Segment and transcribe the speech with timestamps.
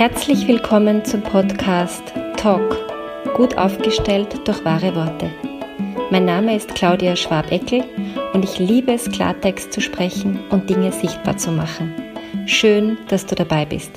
[0.00, 2.02] Herzlich willkommen zum Podcast
[2.38, 2.74] Talk,
[3.36, 5.30] gut aufgestellt durch wahre Worte.
[6.10, 7.84] Mein Name ist Claudia Schwabeckel
[8.32, 11.92] und ich liebe es, Klartext zu sprechen und Dinge sichtbar zu machen.
[12.46, 13.92] Schön, dass du dabei bist.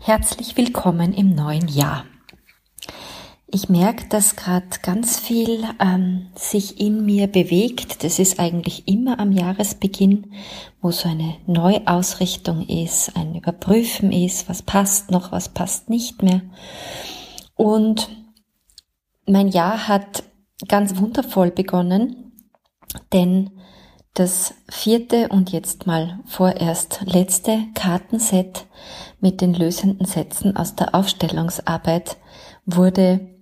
[0.00, 2.04] Herzlich willkommen im neuen Jahr.
[3.52, 8.04] Ich merke, dass gerade ganz viel ähm, sich in mir bewegt.
[8.04, 10.32] Das ist eigentlich immer am Jahresbeginn,
[10.80, 16.42] wo so eine Neuausrichtung ist, ein Überprüfen ist, was passt noch, was passt nicht mehr.
[17.56, 18.08] Und
[19.26, 20.22] mein Jahr hat
[20.68, 22.32] ganz wundervoll begonnen,
[23.12, 23.50] denn
[24.14, 28.66] das vierte und jetzt mal vorerst letzte Kartenset
[29.20, 32.16] mit den lösenden Sätzen aus der Aufstellungsarbeit
[32.64, 33.39] wurde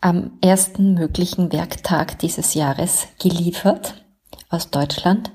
[0.00, 4.04] am ersten möglichen Werktag dieses Jahres geliefert
[4.48, 5.30] aus Deutschland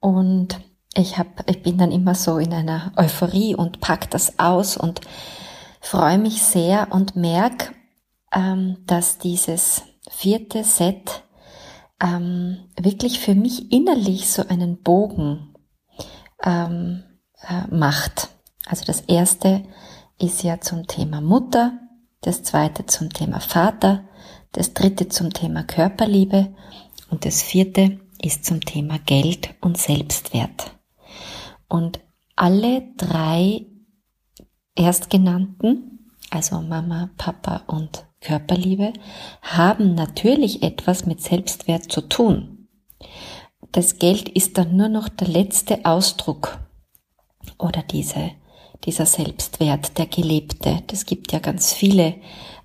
[0.00, 0.60] und
[0.94, 5.00] ich hab, ich bin dann immer so in einer Euphorie und pack das aus und
[5.80, 7.74] freue mich sehr und merke,
[8.32, 11.22] ähm, dass dieses vierte Set
[12.02, 15.54] ähm, wirklich für mich innerlich so einen Bogen
[16.42, 17.04] ähm,
[17.42, 18.28] äh, macht.
[18.66, 19.64] Also das erste
[20.18, 21.78] ist ja zum Thema Mutter,
[22.26, 24.04] das zweite zum Thema Vater,
[24.52, 26.54] das dritte zum Thema Körperliebe
[27.10, 30.72] und das vierte ist zum Thema Geld und Selbstwert.
[31.68, 32.00] Und
[32.34, 33.66] alle drei
[34.74, 38.92] Erstgenannten, also Mama, Papa und Körperliebe,
[39.42, 42.68] haben natürlich etwas mit Selbstwert zu tun.
[43.70, 46.58] Das Geld ist dann nur noch der letzte Ausdruck
[47.58, 48.32] oder diese
[48.84, 50.82] dieser Selbstwert, der gelebte.
[50.86, 52.14] Das gibt ja ganz viele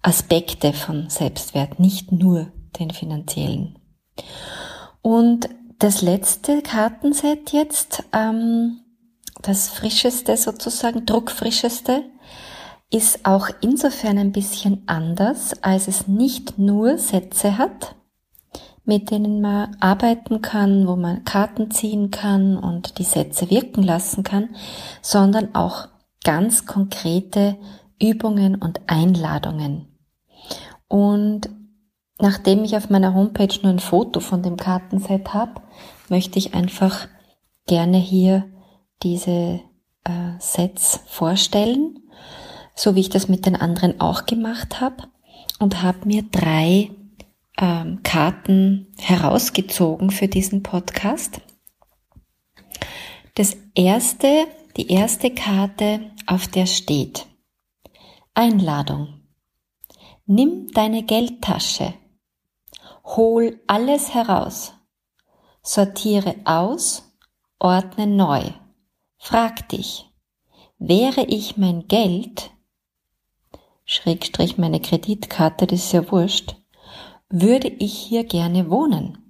[0.02, 3.78] Aspekte von Selbstwert, nicht nur den finanziellen.
[5.02, 8.81] Und das letzte Kartenset jetzt, ähm,
[9.42, 12.03] das frischeste sozusagen, druckfrischeste,
[12.91, 17.96] ist auch insofern ein bisschen anders, als es nicht nur Sätze hat,
[18.84, 24.24] mit denen man arbeiten kann, wo man Karten ziehen kann und die Sätze wirken lassen
[24.24, 24.50] kann,
[25.02, 25.88] sondern auch
[26.24, 27.58] ganz konkrete
[28.02, 29.88] Übungen und Einladungen.
[30.88, 31.50] Und
[32.20, 35.62] nachdem ich auf meiner Homepage nur ein Foto von dem Kartenset habe,
[36.09, 37.08] möchte ich einfach
[37.68, 38.46] gerne hier
[39.04, 39.62] diese
[40.04, 42.00] äh, Sets vorstellen,
[42.76, 45.03] so wie ich das mit den anderen auch gemacht habe
[45.59, 46.92] und habe mir drei
[47.58, 51.42] ähm, Karten herausgezogen für diesen Podcast.
[53.36, 57.28] Das erste die erste Karte, auf der steht.
[58.34, 59.22] Einladung.
[60.26, 61.94] Nimm deine Geldtasche,
[63.04, 64.74] hol alles heraus,
[65.62, 67.04] sortiere aus,
[67.59, 68.44] ordne neu,
[69.18, 70.09] frag dich,
[70.78, 72.52] wäre ich mein Geld,
[73.84, 76.56] Schrägstrich meine Kreditkarte, das ist ja wurscht,
[77.28, 79.21] würde ich hier gerne wohnen?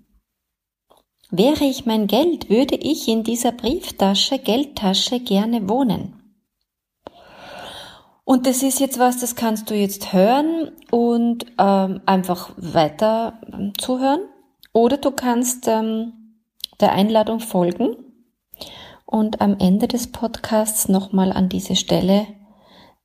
[1.31, 6.21] Wäre ich mein Geld, würde ich in dieser Brieftasche, Geldtasche gerne wohnen.
[8.25, 13.71] Und das ist jetzt was, das kannst du jetzt hören und ähm, einfach weiter ähm,
[13.77, 14.21] zuhören.
[14.73, 16.35] Oder du kannst ähm,
[16.81, 17.95] der Einladung folgen
[19.05, 22.27] und am Ende des Podcasts nochmal an diese Stelle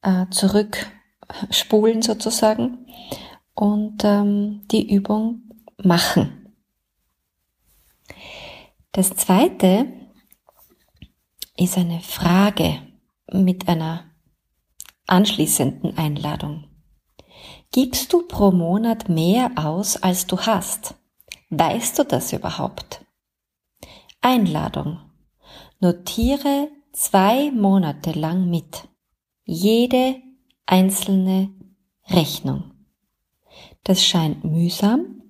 [0.02, 2.86] äh, zurückspulen sozusagen
[3.54, 5.42] und ähm, die Übung
[5.82, 6.45] machen.
[8.96, 9.92] Das zweite
[11.54, 12.80] ist eine Frage
[13.30, 14.10] mit einer
[15.06, 16.64] anschließenden Einladung.
[17.72, 20.94] Gibst du pro Monat mehr aus, als du hast?
[21.50, 23.04] Weißt du das überhaupt?
[24.22, 24.98] Einladung.
[25.78, 28.88] Notiere zwei Monate lang mit.
[29.44, 30.16] Jede
[30.64, 31.50] einzelne
[32.08, 32.72] Rechnung.
[33.84, 35.20] Das scheint mühsam,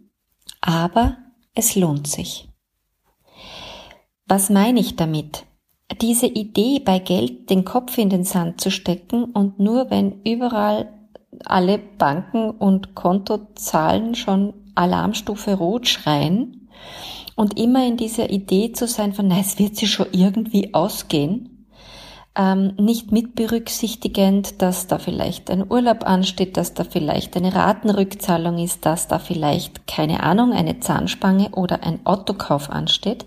[0.60, 1.16] aber
[1.52, 2.48] es lohnt sich.
[4.28, 5.44] Was meine ich damit?
[6.00, 10.92] Diese Idee, bei Geld den Kopf in den Sand zu stecken und nur wenn überall
[11.44, 16.68] alle Banken und Kontozahlen schon Alarmstufe rot schreien
[17.36, 21.68] und immer in dieser Idee zu sein von, na, es wird sich schon irgendwie ausgehen,
[22.34, 28.58] ähm, nicht mit berücksichtigend, dass da vielleicht ein Urlaub ansteht, dass da vielleicht eine Ratenrückzahlung
[28.58, 33.24] ist, dass da vielleicht, keine Ahnung, eine Zahnspange oder ein Autokauf ansteht,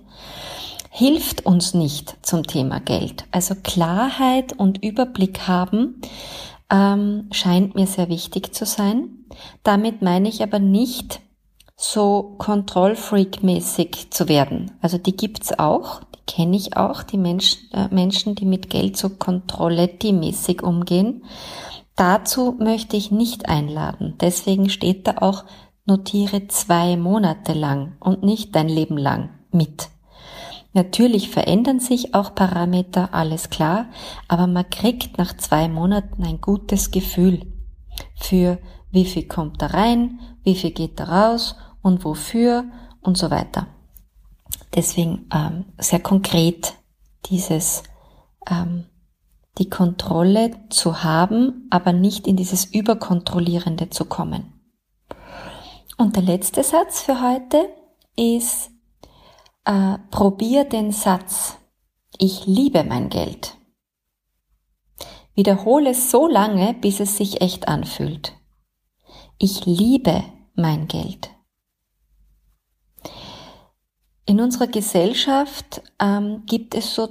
[0.89, 3.25] hilft uns nicht zum Thema Geld.
[3.31, 6.01] Also Klarheit und Überblick haben
[6.71, 9.25] ähm, scheint mir sehr wichtig zu sein.
[9.63, 11.21] Damit meine ich aber nicht
[11.75, 14.71] so Kontrollfreak-mäßig zu werden.
[14.81, 18.97] Also die gibt's auch, die kenne ich auch, die Menschen, äh, Menschen, die mit Geld
[18.97, 21.23] so Kontrolletti-mäßig umgehen.
[21.95, 24.15] Dazu möchte ich nicht einladen.
[24.19, 25.45] Deswegen steht da auch,
[25.85, 29.89] notiere zwei Monate lang und nicht dein Leben lang mit.
[30.73, 33.87] Natürlich verändern sich auch Parameter, alles klar,
[34.27, 37.41] aber man kriegt nach zwei Monaten ein gutes Gefühl
[38.15, 38.59] für
[38.91, 42.65] wie viel kommt da rein, wie viel geht da raus und wofür
[43.01, 43.67] und so weiter.
[44.75, 46.73] Deswegen ähm, sehr konkret
[47.25, 47.83] dieses
[48.49, 48.85] ähm,
[49.57, 54.53] die Kontrolle zu haben, aber nicht in dieses Überkontrollierende zu kommen.
[55.97, 57.57] Und der letzte Satz für heute
[58.15, 58.71] ist,
[59.69, 61.57] äh, probier den Satz,
[62.17, 63.55] ich liebe mein Geld.
[65.35, 68.33] Wiederhole es so lange, bis es sich echt anfühlt.
[69.37, 70.23] Ich liebe
[70.55, 71.29] mein Geld.
[74.25, 77.09] In unserer Gesellschaft ähm, gibt es so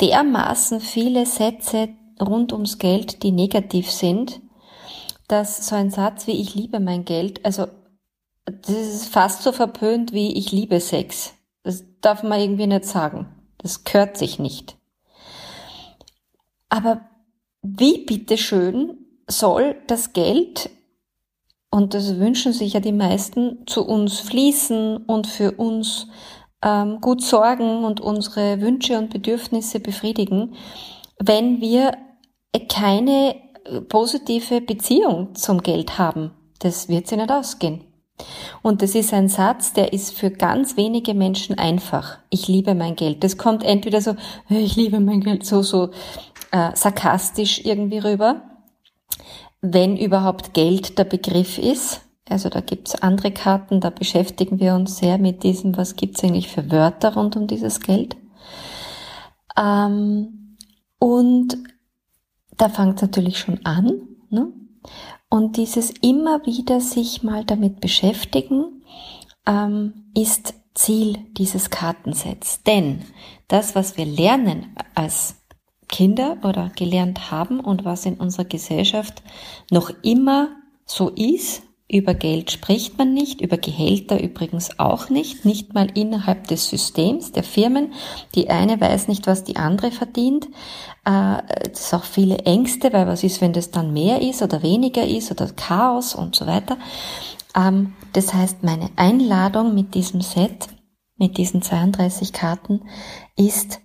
[0.00, 1.90] dermaßen viele Sätze
[2.20, 4.40] rund ums Geld, die negativ sind,
[5.28, 7.66] dass so ein Satz wie ich liebe mein Geld, also
[8.46, 11.37] das ist fast so verpönt wie ich liebe Sex.
[11.68, 13.26] Das darf man irgendwie nicht sagen.
[13.58, 14.78] Das gehört sich nicht.
[16.70, 17.02] Aber
[17.60, 20.70] wie bitteschön soll das Geld
[21.70, 26.06] und das wünschen sich ja die meisten, zu uns fließen und für uns
[26.64, 30.54] ähm, gut sorgen und unsere Wünsche und Bedürfnisse befriedigen,
[31.18, 31.98] wenn wir
[32.70, 33.36] keine
[33.90, 36.30] positive Beziehung zum Geld haben.
[36.60, 37.87] Das wird sie nicht ausgehen.
[38.62, 42.18] Und das ist ein Satz, der ist für ganz wenige Menschen einfach.
[42.30, 43.22] Ich liebe mein Geld.
[43.22, 44.16] Das kommt entweder so,
[44.48, 45.90] ich liebe mein Geld, so, so
[46.50, 48.42] äh, sarkastisch irgendwie rüber,
[49.60, 52.02] wenn überhaupt Geld der Begriff ist.
[52.28, 56.48] Also da gibt's andere Karten, da beschäftigen wir uns sehr mit diesem, was gibt's eigentlich
[56.48, 58.16] für Wörter rund um dieses Geld.
[59.56, 60.56] Ähm,
[60.98, 61.56] und
[62.56, 64.02] da fängt natürlich schon an.
[64.30, 64.52] Ne?
[65.30, 68.82] Und dieses immer wieder sich mal damit beschäftigen,
[69.46, 72.62] ähm, ist Ziel dieses Kartensets.
[72.62, 73.04] Denn
[73.48, 75.36] das, was wir lernen als
[75.88, 79.22] Kinder oder gelernt haben und was in unserer Gesellschaft
[79.70, 80.50] noch immer
[80.84, 86.46] so ist, über Geld spricht man nicht, über Gehälter übrigens auch nicht, nicht mal innerhalb
[86.46, 87.94] des Systems der Firmen.
[88.34, 90.48] Die eine weiß nicht, was die andere verdient.
[91.06, 91.40] Äh,
[91.72, 95.06] es ist auch viele Ängste, weil was ist, wenn das dann mehr ist oder weniger
[95.06, 96.76] ist oder Chaos und so weiter.
[97.56, 100.68] Ähm, das heißt, meine Einladung mit diesem Set,
[101.16, 102.82] mit diesen 32 Karten,
[103.34, 103.80] ist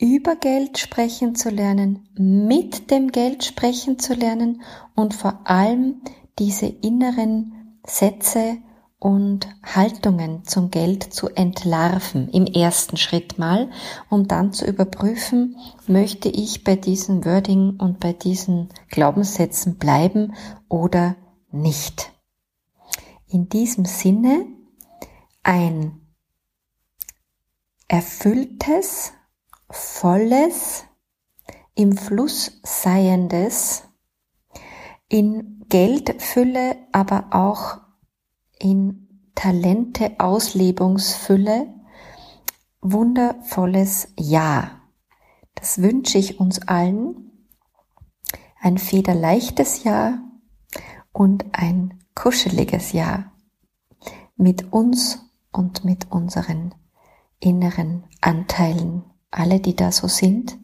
[0.00, 4.62] über Geld sprechen zu lernen, mit dem Geld sprechen zu lernen
[4.94, 6.02] und vor allem
[6.38, 8.58] diese inneren Sätze
[8.98, 13.70] und Haltungen zum Geld zu entlarven im ersten Schritt mal,
[14.10, 15.56] um dann zu überprüfen,
[15.86, 20.34] möchte ich bei diesem Wording und bei diesen Glaubenssätzen bleiben
[20.68, 21.16] oder
[21.52, 22.12] nicht.
[23.28, 24.46] In diesem Sinne
[25.44, 26.00] ein
[27.86, 29.12] erfülltes,
[29.70, 30.84] volles,
[31.74, 33.84] im Fluss seiendes,
[35.08, 37.78] in Geldfülle, aber auch
[38.58, 41.72] in Talente Auslebungsfülle,
[42.80, 44.82] wundervolles Jahr.
[45.54, 47.30] Das wünsche ich uns allen.
[48.60, 50.18] Ein federleichtes Jahr
[51.12, 53.32] und ein kuscheliges Jahr
[54.36, 55.20] mit uns
[55.52, 56.74] und mit unseren
[57.40, 60.58] inneren Anteilen, alle, die da so sind,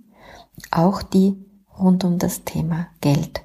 [0.70, 1.36] auch die
[1.78, 3.44] rund um das Thema Geld